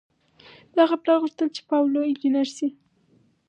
[0.73, 2.67] د هغه پلار غوښتل چې پاولو انجنیر شي.